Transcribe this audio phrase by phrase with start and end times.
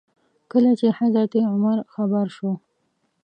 [0.51, 2.51] کله چې حضرت عمر خبر شو.